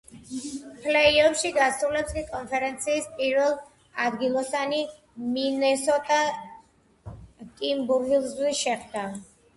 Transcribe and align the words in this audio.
ფლეი-ოფში 0.85 1.49
გასულებს 1.57 2.15
კი 2.15 2.23
კონფერენციის 2.29 3.09
პირველ 3.19 3.53
ადგილოსანი 4.07 4.79
მინესოტა 5.37 6.19
ტიმბერვულვზი 7.61 8.57
შეხვდა. 8.63 9.07